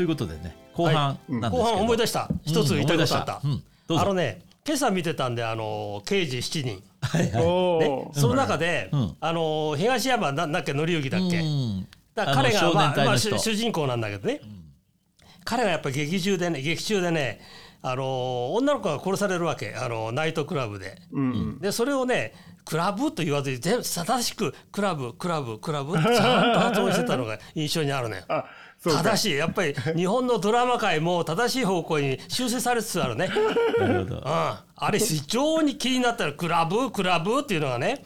[0.00, 2.28] ということでね後半なんですけど、後半思い出した。
[2.46, 3.88] 一つ言いたいことあった、うん思い出した。
[3.88, 3.88] うん。
[3.88, 4.02] どうぞ。
[4.02, 7.44] あのね今朝見てたんであの刑事7人、はいはい。
[7.44, 9.16] おねお、その中で、うん。
[9.20, 11.86] あの東山ななんだっけ則之だっけ、うん。
[12.14, 13.38] だから彼が、あの少まあまあ、年隊の人。
[13.38, 14.40] 主主人公なんだけどね、
[15.44, 17.42] 彼がやっぱり劇中でね劇中でね
[17.82, 19.74] あの女の子が殺されるわけ。
[19.74, 20.96] あのナイトクラブで。
[21.12, 21.58] うん。
[21.60, 22.32] でそれをね
[22.64, 28.22] クラブと言わずに全部正しくクラブクラブクラブってちゃんと発音してたのが印象にあるのよ。
[28.82, 29.36] 正しい。
[29.36, 33.28] やっぱり日本のドラマ界も正しい方向に修正されつつあるね。
[33.78, 34.16] なるほど。
[34.16, 38.02] うん、あれ非常に気になったらクラブクラブっていうのがね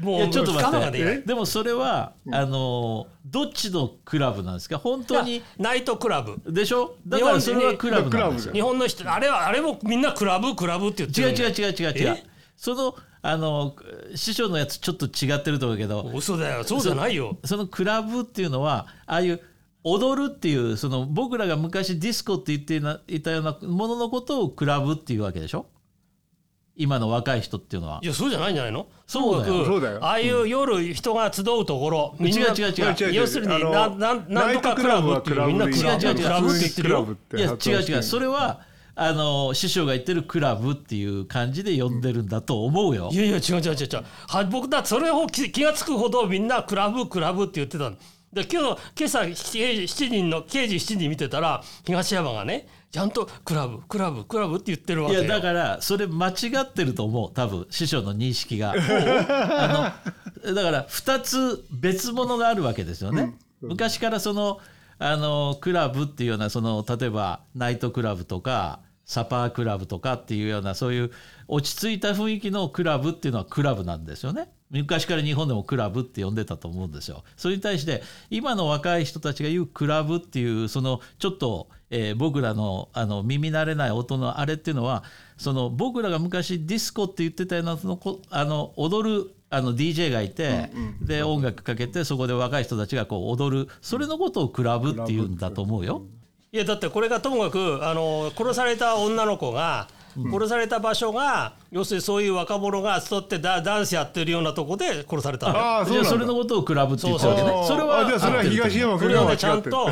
[0.00, 4.78] もいうやちょっと聞かな待ってがでもそれはあのどっちのクラブなんですか？
[4.78, 6.40] 本当にナイトクラブ。
[6.50, 6.94] でしょ？
[7.06, 8.54] だからそれはクラブなんですよ。
[8.54, 12.16] 日本の人あれはあれもみんなクラブクラブって言ってる違う違う違う違う違う。
[12.16, 12.24] え？
[12.56, 13.76] そのあの
[14.14, 16.10] 師匠のやつちょっと違ってると思うけど。
[16.14, 16.64] 嘘だよ。
[16.64, 17.36] そうじゃないよ。
[17.44, 19.42] そのクラブっていうのはああいう
[19.82, 25.66] 踊るっていうその僕らが昔ディスコって言っていないたようなもののことをクラブっていうわけでしょ？
[26.76, 28.00] 今の若い人っていうのは。
[28.02, 28.86] いやそうじゃないんじゃないの？
[29.06, 29.52] そうだよ。
[29.52, 29.98] ともかくそうだよ。
[30.04, 32.84] ああいう夜人が集うところみんな違う違う違う。
[32.88, 36.22] 違う違う要するにななんなんとかクラブっていうみんなクラブ違う違う違う。
[36.22, 38.60] クラブって言ってるよいや違う違うそれは
[38.94, 43.08] あの師匠が言ってるクラブっていう感じで呼んでるんだと思うよ。
[43.12, 43.16] い。
[43.16, 44.04] やいや違う違う違う違う。
[44.28, 47.96] は僕だそれを気気が付くほどみんなクラブクラブって言ってたの
[48.32, 49.34] で今日今朝刑
[49.86, 55.24] 事7人の刑事7人見てたら東山がねちゃんとクラブクラブクラブって言ってるわけよ。
[55.24, 58.74] いやだからそれ間違ってると思う多分師匠の認識が。
[58.78, 59.94] あ
[60.44, 64.60] のだから2つ別物があるわけですよね、昔からその
[64.98, 71.10] あのクラブっていうようなその例えばナイトクラブとかサパークラブとかっていうようなそういう
[71.50, 74.52] 落ち着いた雰囲気のクラブっていうのはクラブなんですよね。
[74.70, 77.24] 昔から日本でもクラブって呼んでたと思うんですよ。
[77.36, 85.02] それに対して今の若い人たちが言うクラブっていうそのちょっと、えー僕らのあの耳慣れない音のあれっていうのは
[85.36, 90.70] その僕らが昔ディスコって言ってたようなそのこあの踊るあの DJ がいて、
[91.02, 93.68] で音楽かけてそこで若い人たちがこう踊る。
[93.80, 96.02] それのことをクラブっていうんだと思うよ。
[96.52, 99.88] いやだってこれがともかくあの殺された女の子が
[100.30, 107.64] 殺された場所が、要するにそういう若者が集ってダダンスやってるようなとこで殺されたああそうそれのことをクラブって言ってるわけね。
[107.66, 109.90] それはあじゃあそれは東山君が間違それをねちゃんと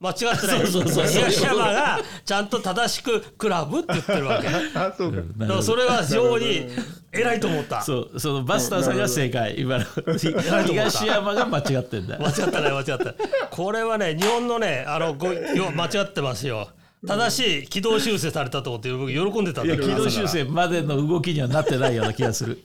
[0.00, 0.36] 間違ってない。
[0.36, 1.06] そうそうそう。
[1.08, 4.48] そう東山がちゃんと正しくクラブって言ってるわけ。
[4.48, 5.16] だかあそうか。
[5.16, 5.54] なるほど。
[5.56, 6.68] らそれは非常に
[7.10, 7.82] 偉いと思った。
[7.82, 9.60] そうそのバスターさんが正解。
[9.60, 9.84] 今の
[10.16, 12.16] 東山が間違ってんだ。
[12.16, 13.14] よ間違ったね間違った
[13.50, 16.68] これはね日本のねあのごよ間違ってますよ
[17.06, 22.64] 正しい軌道修正されたと思って僕喜んでたんいだけどや軌道修正までの動きにはなってないような気がする。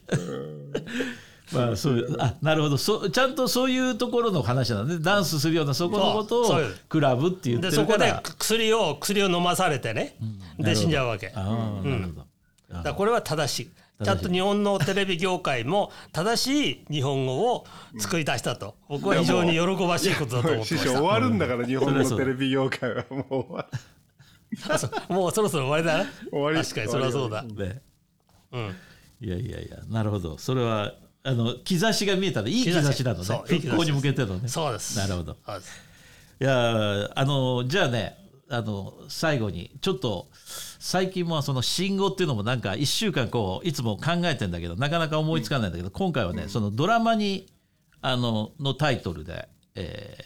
[1.53, 2.77] まあそういうあなるほど。
[2.77, 10.17] そちゃんとそういうところの話なんでダンスするようなそこのことをクラブって言ってでそこでるから薬を薬を飲まされてね、
[10.57, 11.27] で死んじゃうわけ。
[11.27, 13.69] だかああなるほど、らこれは正しい。
[14.03, 17.65] ちゃんと日本のテレビ業界も正しい日本語を
[17.99, 18.75] 作り出したと。
[18.89, 20.89] 僕は非常に喜ばしいことだと思って師ました。
[20.93, 23.65] 匠終わるんだから日本のテレビ業界はもう
[25.09, 26.11] もうそろそろ終わりだな。
[26.31, 26.57] 終わり。
[26.57, 27.43] 確かにそれはそうだ。
[27.43, 27.81] ね。
[28.51, 28.75] うん。
[29.21, 30.37] いやいやいやなるほど。
[30.37, 30.93] それは
[31.23, 33.41] あの兆しが見えたらいい兆しなのね。
[33.45, 34.47] 復興に向けてのね。
[34.47, 34.97] そうです。
[34.97, 35.37] なるほど。
[36.41, 38.17] いやあのじゃあね
[38.49, 40.27] あの最後にちょっと
[40.79, 47.47] 最近もその信号っていうのもなんか1週間こういつも考えてんだけどなかなか思いつかないんだけど、今回はねそのドラマに
[48.01, 50.17] あののタイトルで、え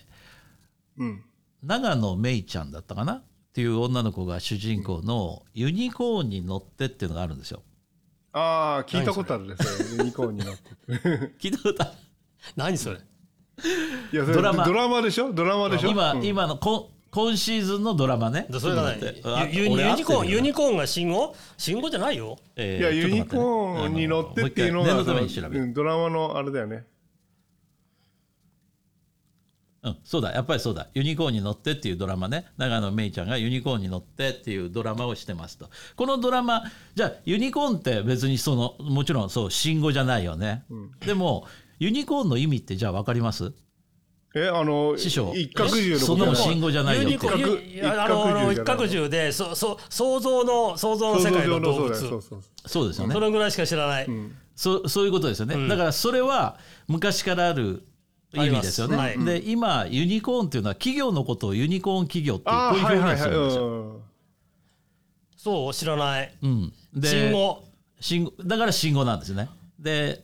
[0.98, 1.12] うん。
[1.12, 1.18] ー
[1.64, 3.24] 長野めいちゃんだったかな？
[3.58, 7.64] っていう女の子が主人公の「ユニコーンに乗って」っていうのがあるんですよ。
[8.32, 10.70] ああ聞いたことあるねそれユニコーンになって。
[11.42, 11.92] 聞いたことある。
[12.56, 12.98] 何それ？
[14.14, 14.64] いやそれドラマ。
[14.64, 15.34] ドラマでしょ？
[15.34, 15.90] ドラマでしょ？
[15.90, 16.24] 今、うん。
[16.24, 18.46] 今のこ今シーズンのドラマね。
[18.48, 18.94] でそれが
[19.48, 22.38] ユユニコーンユニコーンが信号信号じゃないよ。
[22.56, 25.04] えいやユニコーンに乗ってっていうのが
[25.74, 26.86] ドラマのあれだよね
[29.84, 30.34] うん、そうだ。
[30.34, 32.48] やっぱりそうだ「ユニコーンに乗って」っていうドラマね。
[32.58, 35.70] 長野めいちゃんが「ユニコーンに乗って」っていうドラマをしてますと。
[35.96, 36.64] このドラマ
[36.96, 40.66] じゃあユニコーンって別にそのもちろんそう信号じゃないよね、
[41.06, 41.48] でも
[41.80, 43.54] ユニコーンの意味ってじゃあ分かります？
[44.36, 45.34] えあの師匠。
[45.36, 47.12] 一角獣のそんなも信号じゃないよって。
[47.12, 51.96] ユニコーン一角ユあの一一角獣でそそ想像の想像の世界の動物。
[51.96, 53.14] そうそうそうですよね。
[53.14, 54.08] それぐらいしか知らない、
[54.56, 56.58] そそういうことですよね、だからそれは
[56.88, 57.84] 昔からある
[58.46, 64.02] 意味ですよね、ありますで今ユニコーンっていうのは企業のことをユニコーン企業っていうあこういう表現するんですよ、うん。
[65.36, 66.34] そう知らない。
[66.42, 67.64] うん、で信号
[68.00, 69.50] 信号だから信号なんですね。
[69.80, 70.24] で、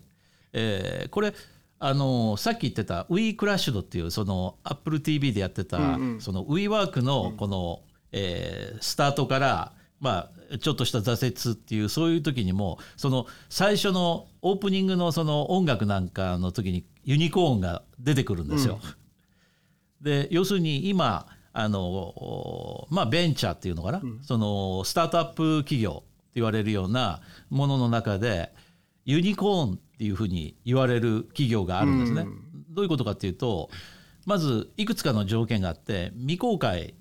[0.54, 1.34] えーこれ
[1.80, 5.78] あのさっき言ってた We Crashed っていうその AppleTV でやってた、
[6.20, 7.82] その WeWork のこの、
[8.14, 18.80] えースタートからまあちょっとした挫折っていうそういう時にもその最初のオープニングのその音楽なんかの時にユニコーンが出てくるんですよ。
[20.02, 28.52] で要するに今あのまあベンチャーっていうのかな、そのスタートアップ企業って言われるようなものの中で
[29.06, 32.26] ユニコーンっていうふうに言われる企業があるんですね。
[32.70, 33.70] どういうことかっていうと
[34.26, 36.96] まずいくつかの条件があって未公開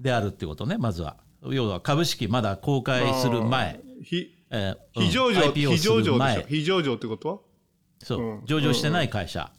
[0.00, 1.16] であるっていうことねまずは。
[1.44, 4.76] 要は株式まだ公開する前、非え
[5.10, 6.18] 上場、非上場でしょ？
[6.18, 7.38] 前非上場ってことは？
[8.02, 8.46] そう、うん。
[8.46, 9.50] 上場してない会社、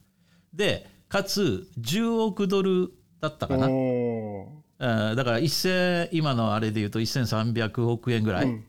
[0.54, 2.92] でかつ10億ドル
[3.22, 8.64] だったかな、だから1000今のあれで言うと1300億円ぐらいうん。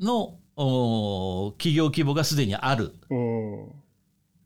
[0.00, 0.38] の、
[1.58, 2.94] 企業規模がすでにある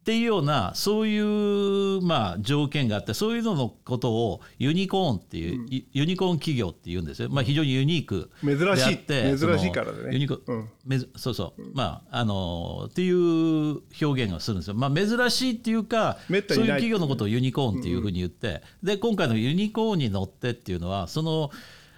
[0.08, 10.14] っていうようなそういうまあ条件があってそういうののことをユニコーンっていう、ユユニコーン企業っていうんですよ、まあ、非常にユニーク珍しいであって珍しいからでね。
[10.14, 10.68] ユニコうん。
[10.86, 21.50] めずそうそう、まああのーっていう表現をするんですよ、まあ、珍しいっていうかそういう企業のことをユニコーンっていうふうに言って、で今回のユニコーンに乗ってっていうのはその、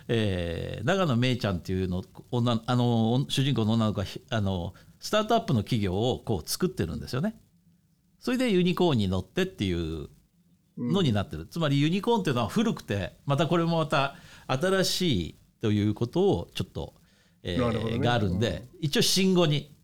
[0.09, 2.03] えー長野めいちゃんっていうの
[2.33, 7.37] 女あの主人公の女の子がひあのスタートアップの企業をこう作ってるんですよね。
[8.21, 10.09] それでユニコーンに乗ってっていう
[10.79, 14.15] のになってる、つまりユニコーンっていうのは古くてまたこれもまた
[14.47, 16.95] 新しいということをちょっと、
[17.43, 17.99] えーね。
[17.99, 19.75] があるんで、一応新語に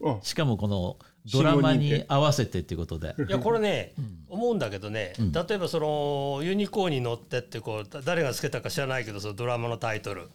[0.00, 0.18] うん。
[0.22, 0.96] しかもこの
[1.32, 3.14] ドラマに合わせてっていうことで。
[3.28, 3.94] いやこれね、
[4.28, 10.28] 思うんだけどね、例えばそのユニコーンに乗ってってこうだ誰がつけたか知らないけどそのドラマのタイトル、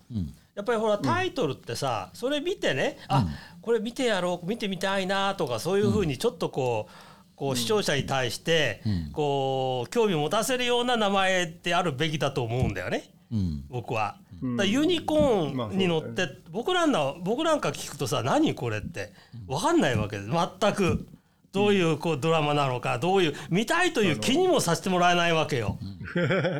[0.55, 3.25] やっぱりほらタイトルってさ、それ見てねあ
[3.61, 7.12] これ見てやろう見てみたいなとかそういうふうにちょっとこう。
[7.35, 8.81] こう視聴者に対して
[9.11, 13.63] こう興味を持たせるような名前ってあるべきだと思うんだよね、うん。
[13.69, 14.17] 僕は。
[14.57, 19.13] だユニコまあーンに乗って、僕らの僕なんか聞くとさ何これって
[19.47, 20.29] 分かんないわけです。
[20.29, 21.07] 全く。
[21.53, 25.77] どういうこうドラマなのかどういう見たいという気にもさせてもらえないわけよ。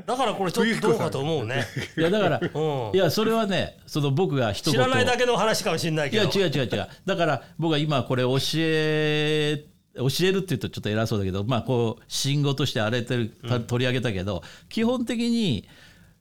[0.06, 1.66] だからこれちょっとどうかと思うね。
[1.98, 2.96] いやだから、うん。
[2.96, 6.46] いやそれはねその僕が一知言らないだけの話かもしれないいやけど。
[6.46, 6.88] 違う違う違う。
[7.08, 15.68] だから僕は今これ教え教えるって言うとちょっと偉そうだけどまあこう信号として荒れてるた取り上げたけど、基本的に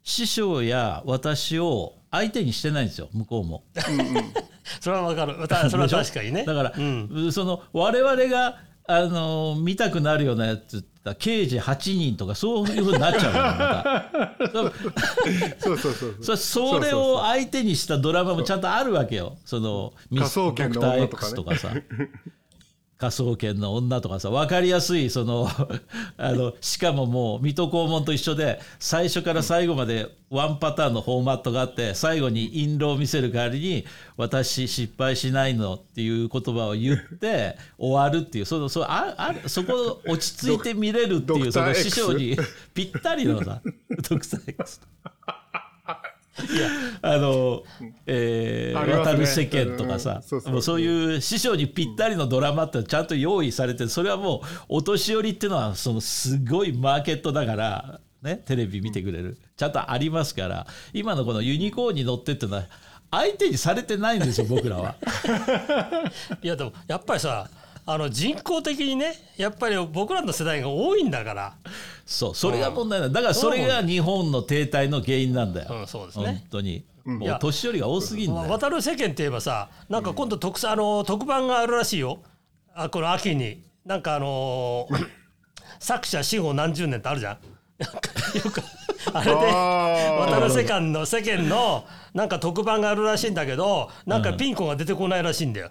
[0.03, 3.65] 師匠や私を相手にしてないんですよ向こうも。
[4.81, 5.35] それはわかる。
[5.71, 6.45] それは確かにね。
[6.45, 15.59] だから、うんその我々があの見たくなるようなやつって言ったら刑事8人とかそういうふうになっちゃうのまた。
[15.63, 19.39] そうそうそうそうそそれを相手にしたドラマもちゃんとあるわけよ。
[19.45, 21.71] そのミスドクター女とかね X とかさ。
[23.03, 25.49] 科捜研の女とかさ分かりやすいその
[26.17, 33.85] あのしかももう水戸黄門と一緒で最初から最後までワンパターンのフォーマットがあって最後に印籠を見せる代わりに
[34.17, 42.37] 「私失敗しないの」っていう言葉を言って終わるっていうそのそああそこ落ち着いて見れるっていうその師匠に
[42.73, 43.61] ぴったりのさ
[44.09, 44.81] ドクター X。
[46.41, 46.69] いや
[47.03, 47.63] あの、
[48.07, 59.39] えー渡る世間とかさ、もうそういう師匠にぴったりのドラマってちゃんと用意されてそれはもうお年寄りっていうのはそのすごいマーケットだから、ね、テレビ見てくれる。
[59.57, 62.65] ちゃんとありますから今のこのユニコーンに乗ってっていうのは
[63.11, 64.97] 相手にされてないんですよ僕らは。
[66.43, 67.49] いやでもやっぱりさ
[67.85, 71.57] あの人口的にねやっぱり僕らの世代が多いんだから。
[72.05, 73.21] そうそれが問題なんだ。
[73.21, 76.25] だからそれが日本の停滞の原因なんだよ、うんそうですね。
[76.25, 77.39] 本当に、いもうや。
[77.39, 78.51] 年寄りが多すぎんだよ。
[78.51, 82.21] 渡る世間って言えばさなんか今度特,、あの特番があるらしいよ。
[82.75, 83.63] あこの秋に。
[83.85, 85.09] なんかあのー
[85.81, 87.39] 作者死後何十年ってあるじゃん。
[87.79, 87.99] なんか
[88.35, 88.63] よく
[89.13, 91.85] あれで渡る世間の世間の
[92.15, 95.71] なんか特番があるらしいんだけどなんかピン子が出てこないらしいんだよ。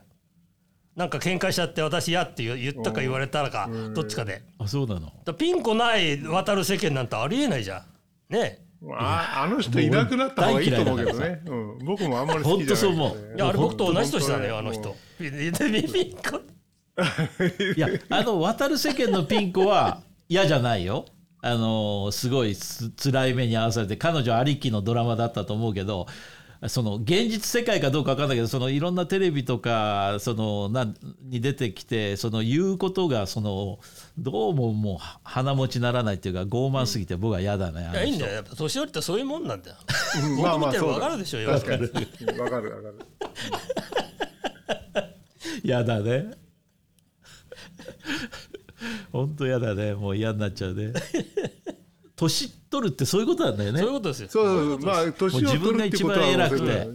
[0.95, 4.43] なんか喧嘩しちゃって私嫌って言言ったか言われたらかどっちかで。
[4.60, 5.12] あそうなの。
[5.24, 7.86] だピン子ない渡る世間なんてありえないじゃ
[8.29, 8.33] ん。
[8.33, 14.95] ねああの人いなくなった方がいいと思うけどね、うん、僕もあんまり好きじゃないねほんとそう思いやあれ僕と同じ年だね本当あの人。
[15.19, 16.41] ピンピン子。
[17.77, 21.05] いやあの渡る世間のピン子は嫌じゃないよ。
[21.43, 26.05] あのすごいつ辛い目に遭わされて彼女ありきのドラマだったと思うけど
[26.67, 33.79] その現実世界かどうか分かんないけどそのいろんなテレビとかそのなんに出てきてその言うことがその
[34.19, 37.85] どうももう鼻持ちならないっていうか傲慢すぎて僕は嫌だね。
[37.85, 37.97] あの人。
[37.97, 38.33] いやいいんだよ。
[38.35, 39.75] やっぱ年寄りってそういうもんなんだよ。
[40.23, 40.41] うん。
[40.41, 41.83] まあまあ僕見てればそうだわかるでしょ確かに。
[42.31, 42.95] うんわかるわかる。
[45.63, 46.31] 嫌 だね。
[49.11, 49.93] 本当やだね。
[49.93, 50.93] もう嫌になっちゃうね
[52.21, 53.79] 年取るってそういうことなんだよね。
[53.79, 54.29] そういうことですよ。
[54.29, 54.79] そうそうそう。
[54.79, 56.87] まあ年を取るってことはもう自分が一番偉くて。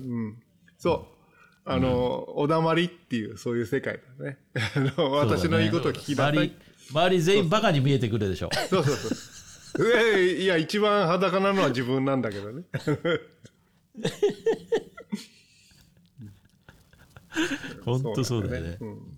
[0.78, 1.04] そう。
[1.68, 4.38] あの、おだまりっていうそういう世界だね。
[4.54, 6.32] あの私の言うことを聞きなさい。
[6.32, 6.54] 周り
[6.90, 8.50] 周り全員バカに見えてくるでしょ。
[8.70, 9.08] そうそうそ
[9.84, 9.88] う。
[9.92, 12.62] えいや一番裸なのは自分なんだけどね。
[17.84, 18.78] 本当そうだよね。
[18.80, 19.16] うん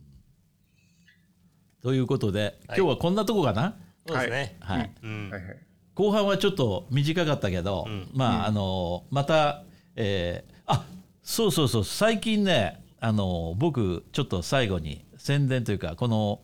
[1.80, 4.92] ということで今日はこんなとこかな、そうですね、はい。
[5.00, 5.30] うん。
[5.30, 5.67] はいはい
[5.98, 9.64] 後半はちょっと短かったけど、まああのまた、
[9.96, 10.84] えーあ
[11.24, 16.40] そうそうそう最近ねあの僕ちょっと最後に宣伝というかこの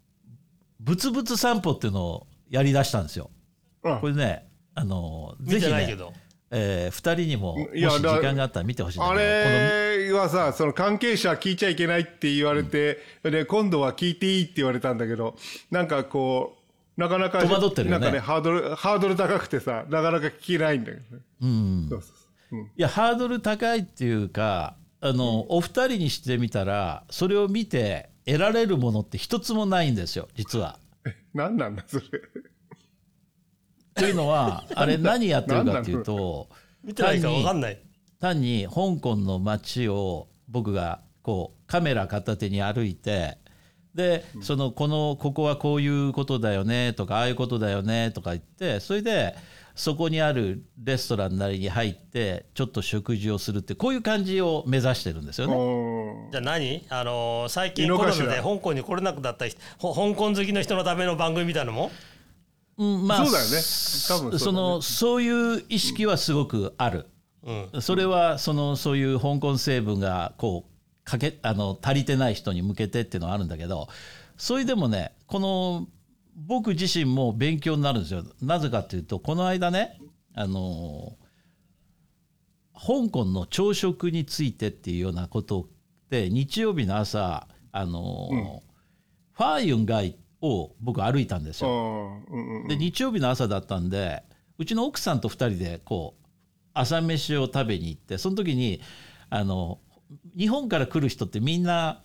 [0.78, 3.30] 「ブツブツ散歩」っていうのをやりだしたんですよ。
[3.82, 5.96] あこれねあのぜ見ひね、
[6.50, 15.36] えー、2人にももし時だ間があったら見てほしいんだあけどれはさ、その関係者聞いちゃいけないって言われて、で、今度は聞いていいって言われたんだけど、
[15.70, 16.55] なんかこう、
[16.96, 21.22] なかなか、戸惑ってるよねなんかね、ハードル、ハードル高くてさ、なかなか聞けないんだけどね。
[21.42, 22.58] うん、そうそうそう。
[22.58, 22.66] うん。
[22.66, 30.78] いやハードル高いっていうかあの、お二人にしてみたらそれを見て得られるものって一つもないんですよ実は。
[31.34, 32.04] 何なんだ、それ。
[33.94, 36.48] というのは あれ何やってるかっていうと
[36.84, 37.78] 見てないから分かんない
[38.20, 43.38] 単に香港の街を僕がこうカメラ片手に歩いて
[43.96, 49.34] でそのこのここはこういうことだよねとかああいうことだよねとか言ってそれで
[49.74, 55.54] そこにあるレストランなりに入ってちょっと食事をするってこういう感じを目指してるんですよね。
[55.54, 56.84] うんじゃあ何？
[56.90, 61.90] あのー最近コロナで香港に来れなくなった人ほ香港好きの人のための番組みたいなのも
[62.78, 63.56] うんまあそうだよね。
[64.08, 67.06] 多分そのそういう意識はすごくある。
[67.42, 67.82] うん。
[67.82, 70.75] それはそのそういう香港成分がこう
[71.06, 73.88] かけあの足りてない人に向けてっていうのはあるんだけど
[74.36, 75.86] それでもねこの
[76.34, 78.24] 僕自身も勉強になるんですよ。
[78.42, 79.98] なぜかっていうとこの間ね
[80.34, 81.16] あの
[82.74, 85.68] 香港の朝食についてっていうようなこと
[86.10, 88.62] で日曜日の朝あの、
[89.32, 91.68] ファーユン街を僕歩いたんですよ。
[91.68, 92.68] うんうんうん。
[92.68, 94.22] で日曜日の朝だったんで
[94.58, 96.26] うちの奥さんと2人でこう
[96.74, 98.80] 朝飯を食べに行ってその時に
[99.30, 99.78] あの
[100.36, 102.02] 日本から来る人ってみんな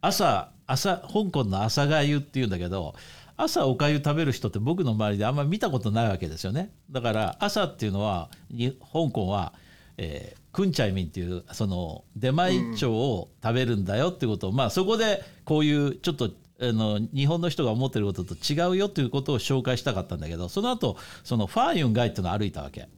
[0.00, 2.94] 朝朝香港の朝がゆっていうんだけど
[3.36, 6.72] 朝おかゆ食べる人って僕の周りであんまり見たことないわけですよね。
[6.90, 9.52] だから朝っていうのはに香港は、
[9.98, 22.88] えークンチャイミンっていうその出前一丁を食べるんだよっていうことを、まあそこでこういうちょっとあの日本の人が思ってることと違うよということを紹介したかったんだけどその後そのファーユン街っていうのを歩いたわけ。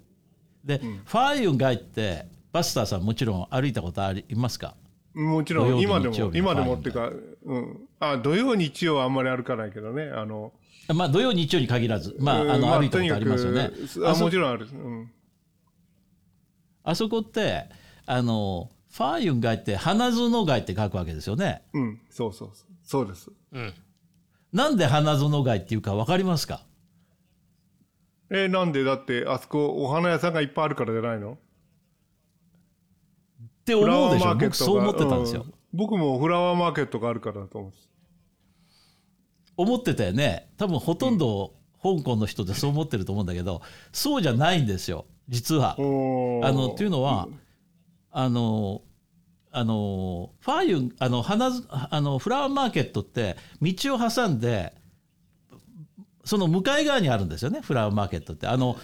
[0.65, 4.75] で、ファーユン街ってバスターさんもちろん歩いたことありますか？
[5.15, 7.11] もちろん今でも今でもっていうか、
[7.45, 10.53] うん、あ土曜日曜はあんまり歩かないけどねあの。
[10.95, 13.71] まあ土曜日曜に限らずまああうんの歩いたことありますよね。
[14.07, 15.11] あもちろんある、うん、
[16.85, 17.67] あそこって
[18.07, 21.63] あのファーユン街って花園街って書くわけですよね。
[21.75, 22.67] うん、そうそうそう。
[22.83, 23.31] そうです。
[23.53, 23.75] うん。
[24.53, 26.63] なんで花園街っていうか分かりますか？
[28.31, 28.85] えーなんで？
[28.85, 31.37] だってあそこお花屋さんがいっぱいあるからじゃないの？
[33.75, 34.35] って思うでしょ。
[34.35, 35.55] 僕そう思ってたんですよ、うん。
[35.73, 37.89] 僕もフラワーマーケットがあるからだと思うんです。
[39.57, 40.51] 思ってたよね。
[40.57, 45.07] 多分ほとんど香港の人でそう思ってると思うんだけどそうじゃないんですよ。
[45.29, 45.73] 実は。
[45.73, 47.29] あのっていうのは、
[48.11, 48.83] あの
[49.51, 54.75] あのファーユンあの花ずあのフラワーマーケットって道を挟んで
[56.25, 57.61] その向かい側にあるんですよね。
[57.63, 58.47] フラワーマーケットって。
[58.47, 58.77] あの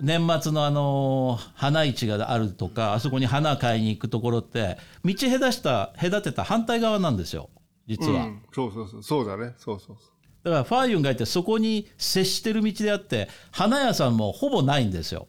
[0.00, 7.50] 年末のあの花市があるとかあそこに花買いに行くところって道隔した隔てた反対側なんですよ。
[7.86, 8.24] 実は。
[8.24, 9.02] うん、そうそうそう。
[9.02, 9.54] そうだね。
[9.56, 15.28] そうそうそだからファーユン街ってそこに接してる道であって花屋さんもほぼないんですよ。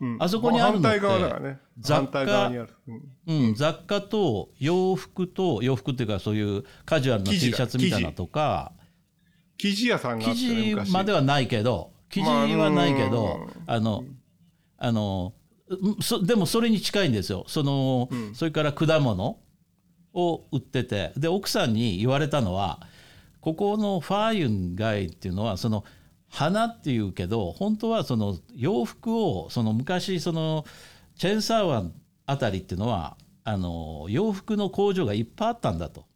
[0.00, 1.58] う、うん、あそこにあるのって反対側だからね。
[1.78, 2.68] 雑貨反対側にある、
[3.26, 3.46] うん。
[3.46, 8.72] うん、雑貨と洋服と洋服っていうかそういうカジュアルな生 T シャツみたいなとか。
[9.56, 9.88] 生地。
[9.88, 14.04] 屋さんがあ生って、ね、地昔まではないけど生地はないけどまあの
[14.78, 15.32] あの
[15.68, 17.44] うんそでもそれに近いんですよ。
[17.48, 19.38] その、それから果物
[20.12, 21.12] を売ってて。
[21.16, 22.80] で奥さんに言われたのは
[23.40, 25.84] ここのファーユン街っていうのはその
[26.28, 30.64] 花っていうけど本当はその洋服をその昔その
[31.16, 31.92] チェンサー湾
[32.26, 36.06] あたりっていうのはあの洋服の工場がいっぱいあったんだと。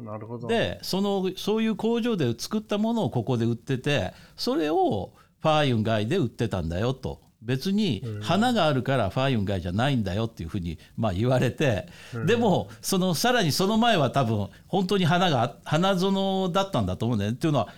[0.00, 0.48] なるほど。
[0.48, 7.24] でそのそういう工場で作ったものをここで売っててそれをファーユン街で売ってたんだよと。
[7.42, 11.86] 別に花があるからファーユンガイじゃないんだよっていうふうにまあ言われて、
[12.26, 17.36] でもそのさらにその前は多分本当に花が花園だったんだと思うんだよね。
[17.36, 17.68] っていうのは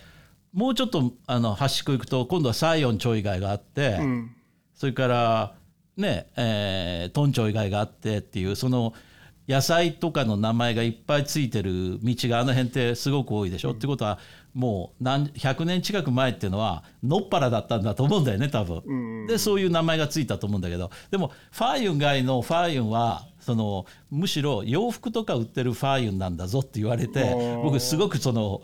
[0.53, 4.31] もうちょっとあの端っこ行くと今度はサイオンちょい貝があって、うん。
[4.73, 5.53] それから
[5.97, 8.93] ねえートンチョイ貝があってっていうその
[9.49, 14.19] 野菜とかの名前がいっぱいついてる道があの辺ってすごく多いでしょ、ってことは
[14.53, 19.25] もう何100年近く前っていうのはのっぱらだったんだと思うんだよね多分。
[19.25, 20.91] でそういう名前がついたと思うんだけど。
[21.09, 28.61] でもファーユン街のファーユンはそのむしろ洋服とか売ってるファーユンなんだぞって言われて僕すごくその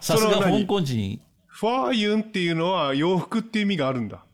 [0.00, 1.20] さすが香港人。
[1.48, 4.24] ファーユンっていうのは洋服っていう意味があるんだ。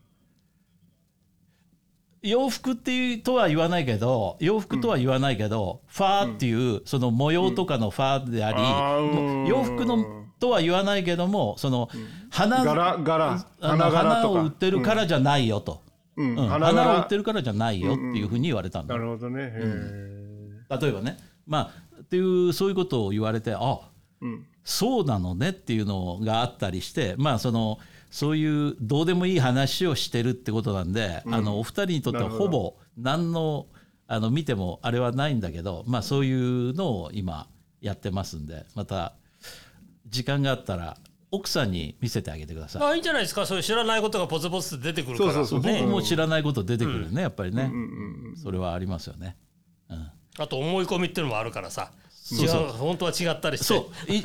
[2.23, 9.45] 洋服っていうとは言わないけど洋服とは言わないけど、ファーっていうその模様とかのファーであり、うん。
[9.47, 10.05] 洋服の
[10.39, 11.89] とは言わないけどもその
[12.29, 15.81] 花柄、柄、花を売ってるからじゃないよと、
[16.15, 16.35] うん。
[16.35, 16.47] うん。
[16.47, 19.51] 花花を売柄ってるからじゃないよっていうふうに言われたんだ、なるほどね。
[20.69, 21.17] 例えばね。
[21.47, 23.79] まあっていうそういうことを言われてあ
[24.21, 24.45] うん。
[24.63, 27.79] そうなのねっていうのがあったりしてまあその
[28.11, 33.65] そういうどうでもいい話をしてるってことなんで、あのお二人にとってはほぼ何の
[34.07, 37.47] あの見てもあれはないんだけどまあそういうのを今
[37.79, 39.13] やってますんでまた
[40.09, 40.97] 時間があったら
[41.31, 42.83] 奥さんに見せてあげてください。
[42.83, 43.45] あいいんじゃないですか。
[43.45, 45.33] そういう知らないことがポツポツって出てくるから。
[45.33, 45.73] そうそうそう。
[45.73, 46.01] 僕も。
[46.01, 48.37] 知らないこと出てくるね、やっぱりね、うんうん。
[48.37, 49.37] それはありますよね。
[49.89, 50.11] うん。
[50.37, 51.91] あと思い込みっていうのもあるからさ
[52.31, 53.65] 違う本当は違ったりして。
[53.65, 54.11] そう。
[54.11, 54.23] い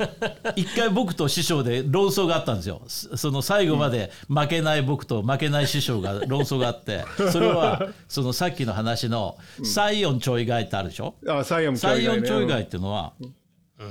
[0.55, 2.81] 一回僕と師匠で論争があったんですよ。
[2.87, 7.03] そその最後まで負けない僕と負けない師匠が論争があって。
[7.31, 11.15] それはそのさっきの話の西洋ちょい貝ってあるでしょ？
[11.21, 11.39] うん。
[11.39, 13.13] あ、サイアム西洋ちょい貝っていうのは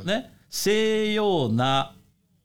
[0.04, 1.94] ね西洋な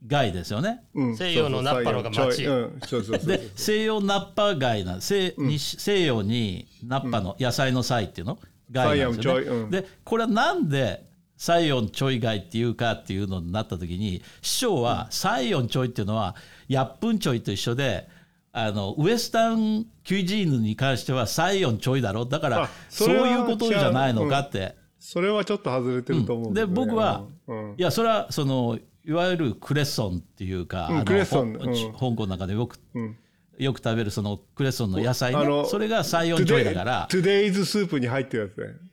[0.09, 0.83] 貝ですよね。
[0.93, 1.17] うん。
[1.17, 2.45] 西洋のナッパのがそうそう。
[2.45, 3.27] 町うん、そうそうそう。
[3.27, 8.37] で西洋ナッパ貝な西,、に西洋にナッパの野菜の菜っていうの？
[8.73, 11.03] 貝なんですよね、でこれはなんで
[11.41, 16.35] 西洋ちょい貝っていうかっていうのになった時に師匠は西洋ちょいっていうのは
[16.67, 18.07] ヤップンちょいと一緒で
[18.51, 22.25] あのウエスタンキュイジーヌに関しては西洋ちょいだろ。
[22.25, 27.73] だからあそそういうことじゃないのかって、それはちょっと外れてると思うんだでよね僕は、うん。
[27.75, 33.17] いやそれはそのいわゆるクレッソンっていうか、うんあのクレッソン香港の中でよくうん。
[33.57, 35.65] よく食べるそのクレッソンの野菜ね。
[35.65, 37.07] それが西洋ちょいだから。
[37.09, 38.90] トゥデイズスープに入ってるやつね。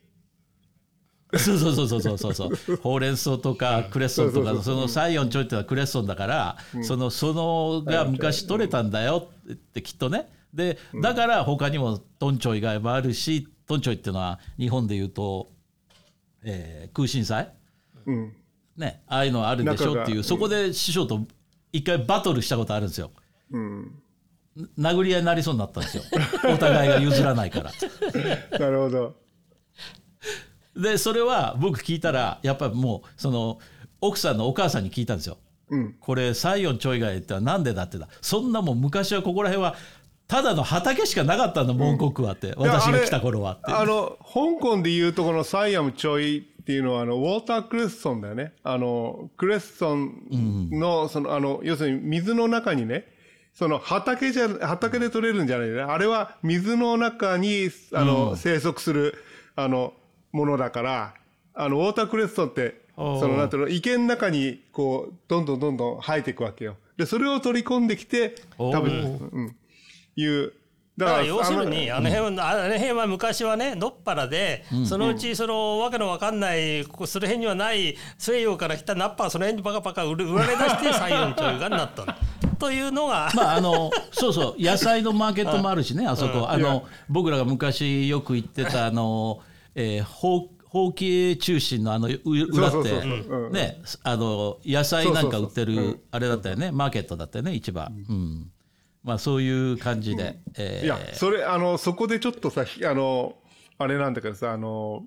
[1.37, 15.49] そうそうそうそうそうそうそうほうれん草とかクレッソンとかそうその西洋ちょいってのはクレッソンだから、そのそのが昔取れたんだよってきっとねでだから他にもトンチョイ貝もあるしトンチョイっていうのは日本でいうと、
[16.43, 17.53] えー空心菜？
[18.07, 18.33] うん。
[18.75, 21.27] ねああいうのあるでしょっていうそこで師匠と
[21.71, 23.11] 一回バトルしたことあるんですよ。
[23.51, 23.91] うん。
[24.79, 26.03] 殴り合いになりそうになったんですよ
[26.51, 27.71] お互いが譲らないから。
[28.59, 29.15] なるほど。
[30.81, 33.59] でそれは僕聞いたらやっぱりもうその
[34.01, 35.37] 奥さんのお母さんに聞いたんですよ。
[35.69, 35.93] うん。
[35.99, 39.75] これ西洋ちょい貝ってなんでだってだそんなもん昔はここら辺は
[40.29, 48.53] ただの畑しかなかったんだモンコックはって、私が来た頃はってあの、香港でいうとこのサイアムちょいっていうのは、あの、ウォータークレッソンだよね。
[48.61, 53.07] あの、クレッソンの、その、あの、要するに水の中にね、
[53.55, 55.81] その畑じゃ、畑で取れるんじゃないね。
[55.81, 59.15] あれは水の中に、あの、生息する、
[59.55, 59.93] あの、
[60.31, 61.13] ものだから、
[61.53, 66.75] あの、ウォータークレッソンって、その、なんていうの、池の中に、こう、どんどんどんどん生えていくわけよ。
[66.97, 69.03] で、それを取り込んできて、食べる。
[69.03, 69.55] うん。
[70.15, 70.53] いう。
[70.99, 82.13] だだから要するあにあの辺は、あの辺は昔はねのっぱらで、そのうちそのわけのわかんないここその辺にはない西洋から来たナッパがその辺にパカパカ売られ出して西洋ちょいがになったの
[82.59, 89.39] というのが、まああのそうそう野菜のマーケットもあるしねあそこあの僕らが昔よく行ってたあの、
[89.81, 93.01] えー、ほうほうき絵中心のあのう裏って
[93.51, 98.51] ねあの野菜なんか売ってるあれだったよねマーケットだったよね一番、うん。
[99.01, 100.85] まあそういう感じで、えー。
[100.85, 103.37] いや、それ、あの、そこでちょっとさ、ひあの、
[103.77, 105.05] あれなんだけどさ、あの、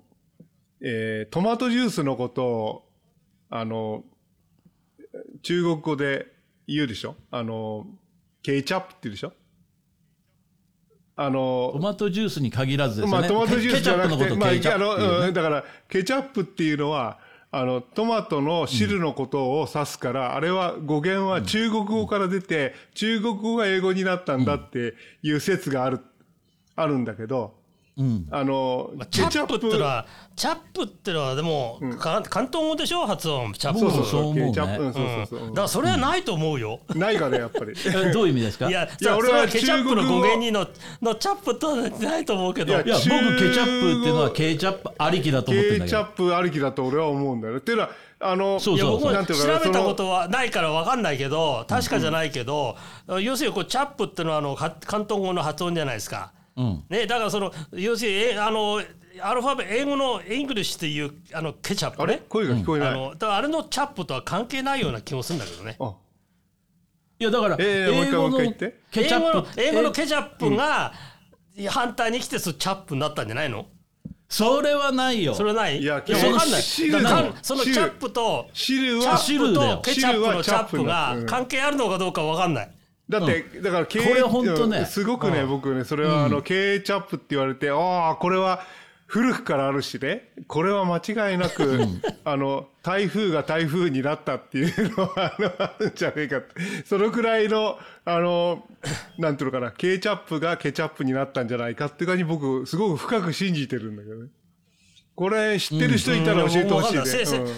[0.81, 2.89] えートマトジュースのことを、
[3.51, 4.03] あの、
[5.43, 6.25] 中国語で
[6.67, 7.15] 言うでしょ？
[7.29, 7.85] あの、
[8.41, 9.33] ケチャップって言うでしょ？
[11.15, 17.19] あトの、マトジュースに限らずですね、まあトマトジュースじゃなくて、まあ、あの、うんだから、ケチャップっていうのは、
[17.51, 25.99] あの、トマトの汁のことを指すから、あれは語源は中国語から出て、中国語が英語になったんだっていう説がある、
[26.75, 27.53] あるんだけど、
[27.95, 28.27] うん。
[28.31, 29.55] あの、まあチャップ。
[29.55, 33.05] ってのはチャップってのはでも、か広東語でしょ？
[33.05, 33.53] 発音。
[33.53, 33.79] チャップ。
[33.81, 34.45] そうそうそう思うね。
[34.47, 34.83] ケチャップ。
[34.83, 35.47] うんそうそうそう。
[35.49, 36.79] だからそれはないと思うよ。
[36.95, 37.73] ないかね、やっぱり。
[37.85, 38.67] え どういう意味ですか？
[38.67, 40.09] いや、いや俺はそれはケチャップの語。
[40.09, 40.67] 語源にの
[41.01, 42.73] のチャップとはないと思うけど。
[42.73, 45.97] いやいや僕中ケチャップっていうのはケチャップありきだと思ってるんだけど。
[45.97, 47.59] ケチャップありきだと俺は思うんだよね。
[47.59, 47.89] っていうのは、
[48.21, 52.75] あの、そうそういや僕もなんていう調べたことはないから分かんないけど確かじゃないけど、
[53.21, 56.31] 要するにこうチャップってのはあのは広東語の発音じゃないですか。
[56.55, 56.83] うん。
[56.89, 58.81] ね、だからその要するにえあの
[59.21, 62.15] アルファベ英語のイングリッシュっていうあのケチャップあれ？
[62.15, 62.89] ね声が聞こえない。
[62.89, 65.75] あのだからあれのチャップとは関係ないような気もするんだけどね。
[65.79, 65.93] あ。
[67.19, 68.47] いやだから英語のケ
[69.07, 70.93] チャ英語のップ英語のえケチャップが
[71.69, 73.67] 反対に来てそのチャップになったんじゃないの？
[74.27, 75.35] それはないよ。
[75.35, 75.79] それはない？
[75.79, 76.61] いや分かんない。
[76.63, 82.71] そのチャップと汁は、チャップとケチャップのチャップが関係あるのかどうか分かんない。
[83.19, 84.79] だって、だから、ケこれほんとね。
[84.79, 88.63] うんすごくね、僕ね、それは、あの、ケチャップって言われて、ああ、これは
[89.05, 90.97] 古くからあるしね、これは間
[91.31, 91.85] 違いなく、
[92.25, 96.47] あの、台風が台風になったっていうのは、 あの、あるんじゃねえかって。
[96.85, 98.67] そのくらいの、あの、
[99.19, 104.29] なんていうのかな、ケチャップがケチャップになったんじゃないかっていう感じ、僕、すごく深く信じてるんだけどね。
[105.15, 107.01] これ、知ってる人いたら教えてほしいね。
[107.37, 107.45] うん。
[107.45, 107.53] うん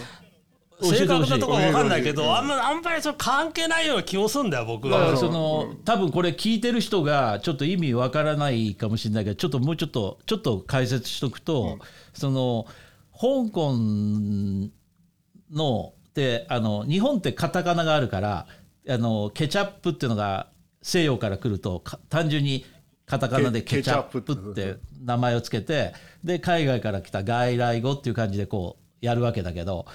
[0.82, 5.16] 正確なところは分かんないけどあんまあんまりそれ関係ないような気もするんだよ僕は。
[5.16, 11.80] その多分これ聞いてる人がちょっと意味わからないかもしれないけどちょっともうちょっとちょっと解説しとくと、
[12.14, 12.68] その
[13.14, 13.74] 香港
[15.52, 18.48] のであの日本ってカタカナがあるから
[18.88, 20.48] あのケチャップっていうのが
[20.82, 22.66] 西洋から来るとか単純に
[23.06, 29.86] カタカナでケケチャップって名前をつけてで海外から来た外来語っていう感じでこうやるわけだけどお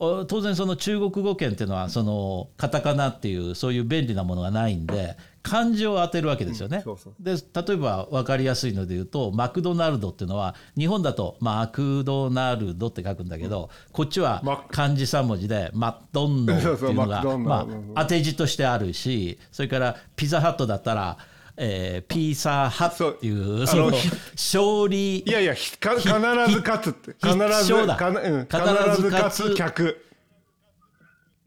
[0.00, 6.82] 当然その中国語圏っていうのはそのカタカナっていうそういう便利なものがないんで漢字を当てるわけですよね。
[7.20, 21.18] で例えば分かりやすいので言うとマクドナルドっていうのは日本だとマクドナルドって書くんだけどこっちはマ漢字3文字でマッドンドっていうのがまあ当て字としてあるしそれからピザハットだったら
[21.62, 23.90] えーピーサーハットっていうその
[24.32, 27.12] 勝利いやいや、必ず勝つって。
[27.20, 28.06] 必ず、うん、必
[28.50, 30.04] 必ず勝つつ客。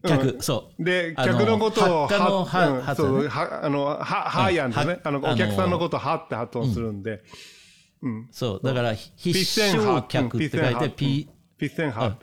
[0.06, 0.84] 客、そう。
[0.84, 4.92] で、客のことを、発火のはうんはそう、は、あの、は、はやんでね。
[4.92, 4.98] は。
[5.02, 7.24] あの、お客さんのことをはって発音するんで。
[8.30, 8.66] そう。
[8.66, 9.36] だから必
[9.76, 12.16] 勝客って書いてピピッセンハ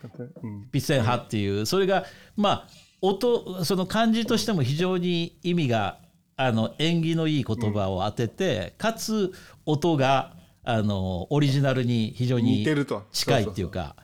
[0.71, 1.65] ピッセン派っていう。
[1.65, 2.06] それが
[2.38, 2.67] まあ
[3.01, 5.97] 音その漢字としても非常に意味が
[6.43, 9.32] あの縁起のいい言葉を当てて、かつ
[9.65, 13.04] 音があのオリジナルに非常に似てると。
[13.12, 13.95] 近いっていうか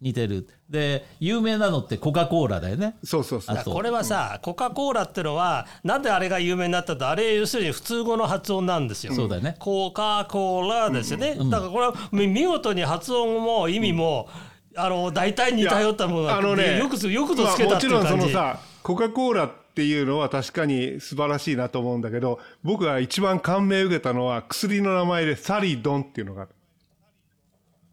[0.00, 0.48] 似てる。
[0.68, 2.96] で有名なのってコカ・コーラだよね。
[3.04, 3.56] そうそうそう。
[3.56, 3.62] あ。
[3.62, 3.72] と。
[3.72, 9.12] これはさコカ・コーラってのはなんであれが有名になったとあれ要するに普通語の発音なんですよ。
[9.12, 9.56] そうだよね。
[9.58, 11.36] コカ・コーラですよね。
[11.36, 14.28] だからこれはみ見事に発音も意味も、
[14.76, 18.32] あの大体似たよったものがあのね、よくつよくぞつけたっていうまあもちろん感じ。
[18.32, 26.50] そのさ、コカ・コーラっていうのは確かに素晴らしいなと思うんだけど、僕が一番感銘を受けたのは薬の名前でサリドンっていうのがある。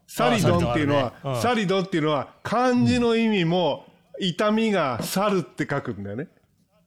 [0.05, 3.85] サリドンっていうのは、サリドンあるねうんサリドンっていうのは漢字の意味も
[4.19, 6.27] 痛みが去るって書くんだよね。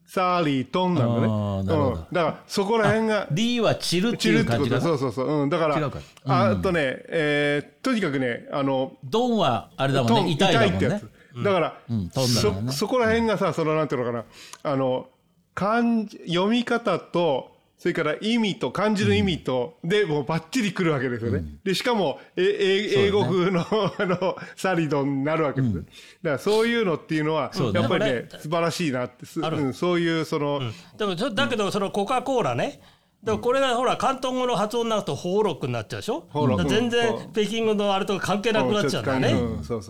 [0.05, 1.27] サリトンなんだね。
[1.27, 1.67] うん。
[1.67, 4.59] だからそこら辺が、D は散るっていうってことだ。
[4.59, 5.43] 感じかなそうそうそう。
[5.43, 5.49] うん。
[5.49, 5.91] だから、
[6.27, 11.09] あとね、えーとにかくね、あの、ドンはあれだもんね痛いだもんねってやつ。
[11.37, 14.25] だから、そそこら辺がさ、そのなんていうのかな、
[14.63, 15.09] あの、
[15.55, 21.43] 漢字、読み方と、それから意味と、漢字の意味と、で、もうバッチリ来るわけですよね。
[21.65, 25.75] で、しかも、ええ英語風の、 あの、サリドンになるわけです。
[25.75, 25.87] だか
[26.23, 29.59] らそういうのっていうのは、やっぱりね素晴らしいなって、すある。
[29.59, 30.61] うん、そういう、その、
[30.97, 32.81] でもちょだけどそのコカ・コーラね。
[33.23, 36.27] でもこれがほら広東語の発音になるとホーロックになっちゃうでしょ？
[36.69, 37.21] 全然う。
[37.29, 39.33] ん北京語のあれと関係なくなっちゃうんだよね。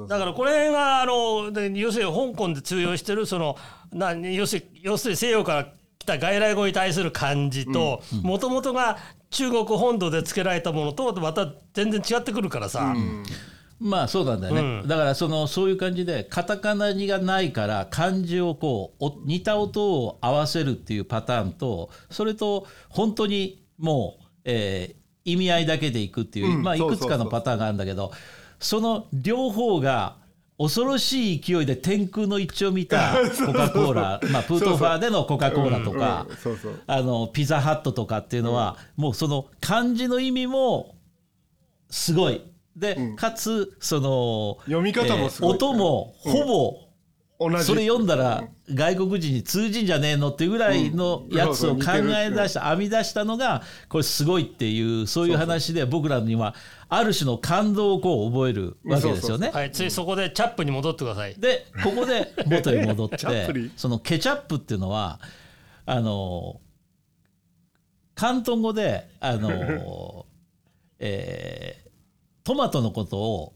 [0.09, 3.57] だからこれがあので要するに香港で通用してるその
[3.91, 5.69] な要するに要するに西洋から
[5.99, 8.99] 来た外来語に対する漢字ともともとが
[9.31, 12.95] 中国本土で付けられたものとまた全然違ってくるからさ、
[13.83, 14.89] まあそうなんだよね、うん。
[14.89, 26.63] だからそのそういう感じでカタカナがないから漢字をこうお似た音を合わせるっていうパターンとそれと本当にもう、えー意味合いだけでいくっていう、うん。
[26.65, 28.11] まあいくつかのパターンがあるんだけど
[28.59, 30.17] その両方が
[30.59, 33.15] 恐ろしい勢いで天空の一致を見た
[33.47, 36.27] コカ・コーラまあプートファーでのコカ・コーラとか
[37.33, 40.95] ピザハットとかっていうのは、もうその漢字の意味も
[41.91, 42.43] すごい
[42.77, 45.55] で、かつその読み方もすごい。
[45.55, 46.93] 音もほぼ
[47.51, 47.65] 同じ。
[47.65, 51.83] それ読んだら外国人に通じんじゃねえのっていうぐらいのやつを考
[52.17, 56.55] え出した編み出したのがこれすごいっていうそういう話で僕らには
[56.89, 59.51] ある種の感動をこう覚えるわけですよね。
[59.53, 61.35] はい、ついそこでチャップに戻ってください。
[61.39, 63.17] でここで元に戻って
[63.77, 65.21] そのケチャップっていうのは
[65.85, 66.61] あの
[68.17, 70.27] 広東語であの、
[70.99, 71.83] えー
[72.45, 73.55] トマトのことを、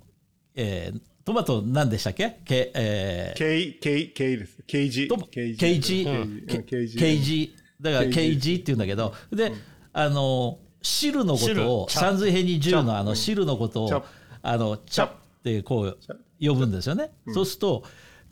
[0.54, 2.38] えートマト何でしたっけ？
[2.44, 4.62] け、えー K、K、K です。
[4.64, 7.56] KG KG、KG ケージ。
[7.80, 9.52] だから KG KG って言うんだけどで、
[9.92, 12.86] あの汁のことを三髄編に10チャップ。
[12.86, 14.06] のあの汁のことをチャップ。
[14.42, 15.98] あのチャップってこう
[16.40, 17.82] 呼ぶんですよね、そうすると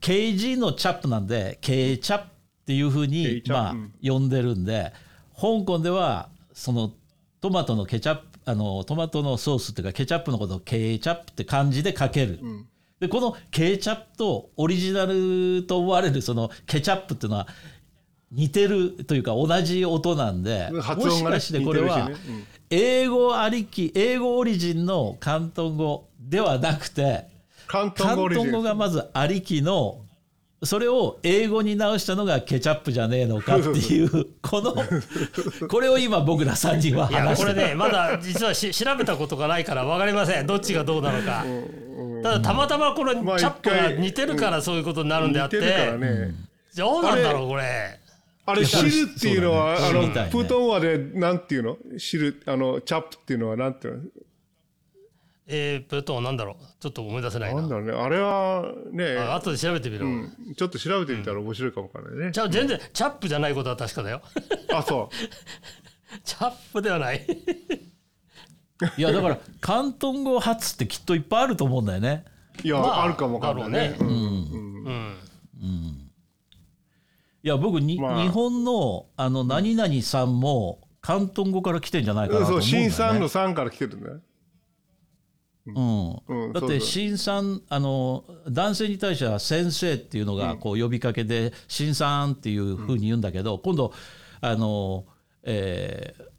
[0.00, 2.28] KG のチャップなんで K チャップっ
[2.66, 4.92] ていうふうにまあうん呼んでるんで
[5.34, 6.92] 香港ではその
[7.40, 12.40] トマトのケチャップあのトマトのソースっていうかケチャップのことをケチャップって漢字で書ける、
[13.00, 17.48] でこのケチャップとオリジナルと思われるそのケチャップっていうのは
[18.30, 22.10] 似てるというか同じ音なんで発音がねもしかしてこれは
[22.70, 27.26] 英語ありき英語オリジンの広東語ではなくて
[27.68, 27.92] 広
[28.34, 30.03] 東語がまずありきの
[30.62, 34.74] それを英語に直したのがケチャップじゃねえのかっていうこの
[35.68, 40.46] これを今僕ら3人は話してこれねまだ実はし調べたことがないから分かりません。
[40.46, 41.44] どっちがどうなのか。
[42.22, 45.56] ただたまたまこのチまあャップが似てるからそういうことになるんであって。
[45.56, 46.34] 似てるからね。
[46.76, 48.00] どうなんだろうこれ。
[48.46, 50.30] あれ、汁っていうのは、ね知りたいね。
[50.30, 51.78] プートン話で、なんていうの？
[51.96, 54.02] 汁、あの、チャップっていうのは、なんていうの？
[55.46, 57.92] えー、プートンは何だろうちょっと思い出せないなんなだろうね。
[57.92, 62.32] あれは、ね、あ後で調べてみろ、うんちょっと調べてみたら面白いかもわかんないね。
[62.32, 64.22] じゃあ全然チャップじゃないことは確かだよ
[64.72, 65.10] あ、そ
[66.24, 67.26] チャップではない
[68.96, 72.24] いやだから広東語発ってきっといっぱいあると思うんだよね。
[72.64, 72.66] う。
[72.66, 73.96] いや、まああるかもわかんないね。
[73.98, 75.14] だろうねうんうん
[77.42, 82.88] いや僕に、まあ日本のあの何々さんも広東語から来てんじゃないかなとそう、思うんだよね。
[82.88, 84.20] 新さんのさんから来てるんだよ。
[85.66, 86.22] うん。
[86.28, 86.52] うん。
[86.52, 93.92] だって新さんあの男性に対しては先生っていうのがこう呼びかけで新さんっていうふうに言うんだけど、今度
[94.40, 95.06] あの、
[95.42, 96.34] えー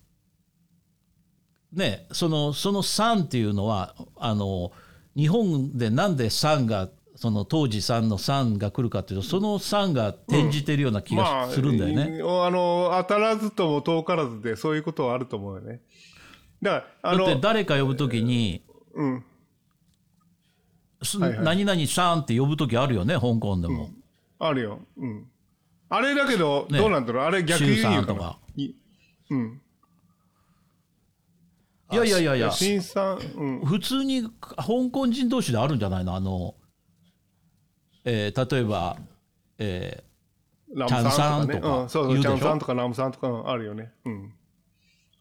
[1.75, 4.71] ねそのそのさんっていうのはあの
[5.15, 12.21] 日本でなんでさんがその当時さんのさんが来るかっていうとそのさんが転じてるような気がするんだよね。
[12.21, 15.79] まあ、あの、当たらずとも遠からずで、そういうことはあると思うよね。
[16.61, 19.23] だから、あだっての、誰か呼ぶときにうん。
[21.03, 23.89] すはいはい何々さんって呼ぶときあるよね香港でも。
[24.39, 24.79] あるよ。
[24.97, 25.27] うん。
[25.89, 27.25] あれだけど、ねどうなんだろう？
[27.25, 28.39] あれ逆輸入とか。
[28.55, 28.71] い
[29.29, 29.61] うん。
[31.91, 33.65] いやいやいやいや新さん、うん。
[33.65, 36.15] 普通に香港人同士であるんじゃないの？
[36.15, 36.55] あの、
[38.03, 38.97] えー例えば、
[39.59, 40.03] え
[40.73, 41.59] ラムさんとかね。
[41.59, 43.93] チャンさんとかうん、そうチャンさんとかラムさんとかうんあるよね。
[44.05, 44.33] うん。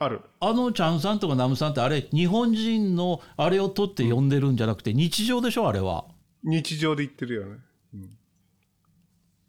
[0.05, 0.21] ある。
[0.40, 6.05] ーあのチャンさんとかナムさんってあれ日本人のあれを取って呼んでるんじゃなくて日常でしょあれは。
[6.43, 7.57] 日常で言ってるよね。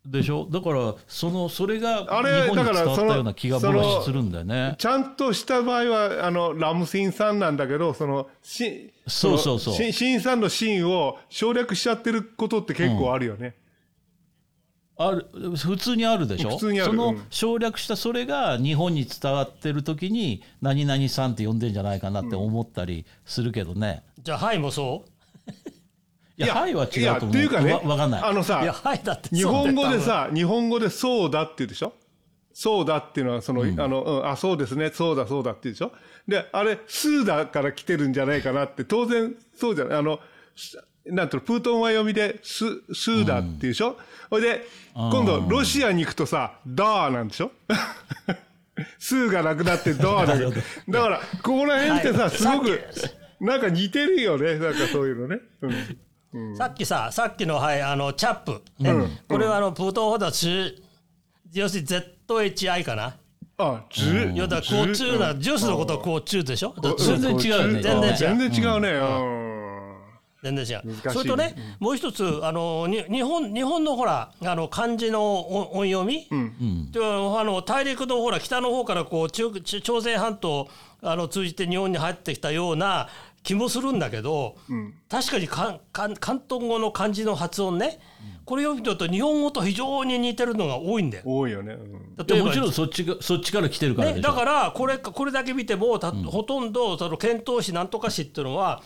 [0.06, 0.48] でしょ？
[0.52, 4.76] だからそのそれが日あれ本に伝わっただからそのような気が僕はするんだよね。
[4.78, 13.56] ちゃんとした場合は、あの、ラムシンさんなんだけど、その、しそうそうそうシンさんのシンを省略しちゃってることって結構あるよね。
[14.98, 15.28] ある
[15.58, 16.52] 普通にあるでしょ？
[16.52, 24.04] 普通にあるそのうん省略したそれが日本に伝わってる時に何々さんって呼んでんじゃないかなって思ったりするけどね。
[24.22, 25.52] じゃあはいもそう？
[26.38, 27.02] いや、はいは違うと思う。
[27.02, 28.24] いやっていうかねわわかんない。
[28.24, 31.94] あのさいや、はいだって日本語でさ、日本語でそうだって言うでしょ？
[32.58, 35.92] そうだっていうのは、その、あの、うん、あ、そうですね、そうだ、そうだって言うでしょ？
[36.26, 40.00] で、あれ、スーだから来てるんじゃないかなって、当然、そうじゃない？
[40.00, 40.22] あの、
[40.56, 43.98] すなんていうの、プートンは読みで、ス、スーだって言うでしょ？
[44.30, 47.52] ほいで、今度、ロシアに行くとさ、ダーなんでしょ？
[49.00, 50.52] スーがなくなってダーだけど。
[50.90, 52.32] だから、ここら辺ってさ、はい。
[52.32, 52.82] すごく
[53.40, 55.40] なんか似てるよね、なんかそういうのね。
[56.34, 56.58] うん。
[56.58, 58.94] さっきささっきのはいあのチャップ、ね。
[59.28, 60.84] これはあの普通法だし
[61.54, 63.16] 要するに ZHI かな？
[63.58, 66.74] あ、ず、いやだからこう中なジュースのことはこう中でしょ？
[66.76, 68.16] だから全然違うよね。
[68.18, 68.82] 全然違う。
[68.82, 69.55] ね。
[70.50, 70.56] うん。
[70.56, 70.96] 全然違う、ね。
[71.12, 76.28] それとね、もう一つあのに日本日本のほらあの漢字の音音読み、
[76.92, 80.68] であの大陸のほら北の方からこう中中朝鮮半島
[81.02, 83.10] あの通じて日本に入ってきたような
[83.44, 84.56] 気もするんだけど、
[85.10, 88.00] 確かにかか広東語の漢字の発音ね、
[88.44, 91.24] これ読むと日本語と非常に似てるのが多いんだよ。
[91.26, 91.74] 多いよね。
[91.74, 92.16] うん。
[92.16, 94.30] 例えばいやもちろんそっちがそっちから来てるからでね、しょ。
[94.30, 98.82] だからこれこれだけ見てもたほとんどその遣唐使なんとか使っていうのは、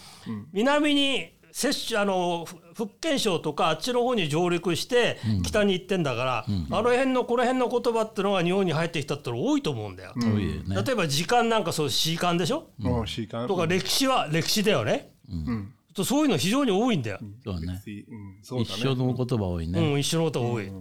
[0.51, 10.13] 南に摂取あのふ福建省とかあっちの方に上陸して北に行ってんだから、あの辺のこの辺の言葉ってのが日本に入ってきたっての多いと思うんだよ。
[10.19, 13.47] そういうね例えば時間なんかそう時間でしょ、うん。
[13.47, 15.11] とか歴史は歴史だよね。
[15.29, 15.73] うん。
[15.93, 17.19] とそういうの非常に多いんだよ。
[17.43, 18.05] そうだね一。
[18.43, 20.67] 緒の言葉多いね、うん、一緒のことが多い。
[20.67, 20.79] だか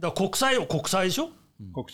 [0.00, 1.30] ら国際国際でしょ？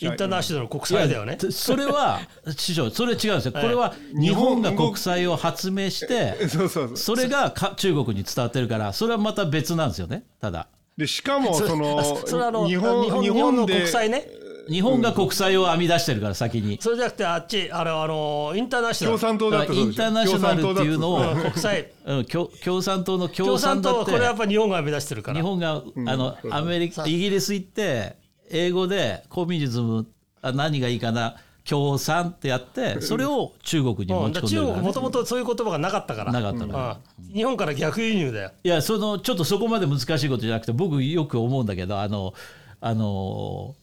[0.01, 1.37] インターナショナル国際だよね。
[1.51, 2.19] それは
[2.57, 3.51] 師匠それ違うんですよ。
[3.51, 6.97] これは日本が国債を発明してそうそうそう。
[6.97, 10.23] それがか中国に伝わってるからそれはまた別なんですよね。
[10.41, 10.67] ただ。
[10.97, 14.27] で、しかも、その、日本、日本の国際ね。
[14.69, 16.77] 日本が国債を編み出してるから先に。
[16.79, 19.19] それじゃなくてあっちあれあのインターナショナル。
[19.19, 21.91] 共産党だったインターナショナルっていうのをうん国際。
[22.05, 24.05] うん共共産党の共共産産だって。
[24.05, 25.37] 党これやっぱ日本が目指してるから。
[25.37, 28.17] 日本があのアメリカイギリス行って
[28.49, 30.07] 英語でコミュニズム
[30.41, 31.35] あ何がいいかな
[31.67, 34.61] 共産ってやってそれを中国にうん、持ち込んでる。
[34.63, 36.31] からねもともとそういう言葉がなかったから。
[36.31, 36.99] なかったか
[37.31, 38.51] 日本から逆輸入だよ。
[38.63, 42.33] いやそのちょっとそこまで難しいことじゃなくて僕よく思うんだけどあの
[42.81, 43.75] あの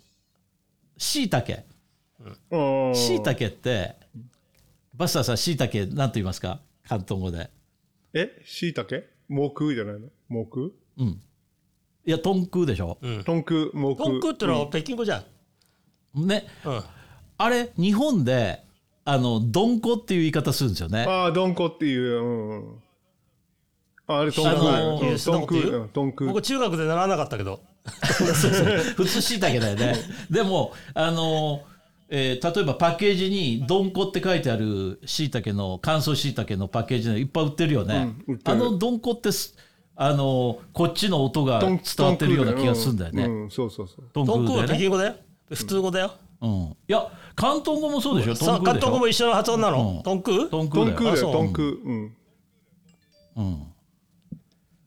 [0.98, 1.64] しいたけ
[2.50, 2.94] うん。
[2.94, 3.94] しいたけって
[4.94, 6.59] バスターさんしいたけ何と言いますか？
[6.88, 7.50] 関東語で。
[8.14, 8.42] え？
[8.44, 10.09] しいたけ木空じゃないの？
[10.29, 11.20] 木空うん
[12.07, 15.25] いやトンクーでしょ、トンク、木トンクってのは北京語じゃ
[16.14, 16.47] ん、ね。
[16.64, 16.83] うん、
[17.38, 18.64] あれ日本で
[19.05, 21.05] あのどんこっていう言い方するんですよね。
[21.09, 22.79] ああ、ドンコっていう、うん。
[24.09, 26.27] ああれ、トンク、あのうんトンク、ううんトンク。
[26.27, 27.61] 僕中学で習わなかったけど。
[28.97, 29.95] 普通しいたけだよね。
[30.29, 31.62] でもあの、
[32.09, 38.57] えー例えばパッケージに「どんこ」って書いてあるしいたけの乾燥しいたけのパッケージでいっぱい売ってるよね、うん売ってる。
[38.57, 39.57] あの「どんこ」ってす
[39.98, 44.04] あのこっちの音が伝わってるような気がするんだよね、うんうんそうそうそう。
[44.12, 45.14] トンクはクでね、だよ。
[45.48, 50.02] 普通語だよ、うん、いや広東語もそうでしょトさ関東語も一緒の発音なの、うん。
[50.02, 50.87] トンクトンクだよ。
[50.87, 51.32] トンクだよ、あそう。
[51.32, 51.80] トンク。
[51.85, 52.16] うん。
[53.37, 53.66] うん、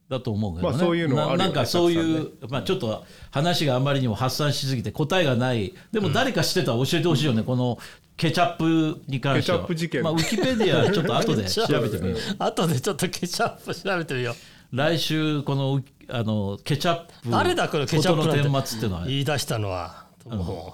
[0.10, 7.78] だと思うけどね、まあそういうのはあるよねななんかそういう、まあ、ちょっと話があまりにも発散しすぎて答えがないでも誰か知ってたら教えてほしいよね、この
[8.18, 9.60] ケチャップに関しては。
[9.60, 10.04] ケチャップ事件。
[10.04, 12.20] まあ、ウィキペディアちょっと後で 調べてみよう。
[12.38, 14.36] 後でちょっとケチャップ調べてみよ
[14.72, 20.74] 来週このあのケチャップ誰だこのケチャップの顛末っていうのは、い言い出したのはも。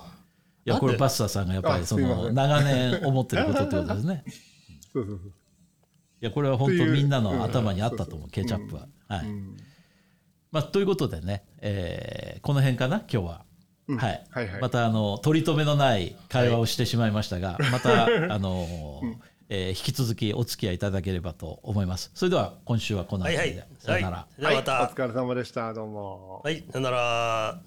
[0.65, 4.23] やこれバッサーさんがやっぱりその長年思ってることってことですね。
[4.91, 5.27] そうそうそう。
[5.27, 5.31] い
[6.21, 8.87] やこれは本当みんなの頭にあったと思う、ケチャップは。
[9.07, 9.25] はい。
[10.51, 13.45] まあ、ということでね、えーこの辺かな今日は。
[13.97, 14.25] はい。
[14.29, 14.61] はいはい。
[14.61, 19.01] またあの取り留めのない会話をしてしまいましたが、 またあの、
[19.49, 22.11] えー引き続きお付き合いいただければと思います。
[22.13, 24.17] それでは今週はこの辺りで、はいさよなら。
[24.17, 25.73] はいじゃあまたお疲れ様でした。
[25.73, 26.41] どうも。
[26.43, 27.61] はいさよなら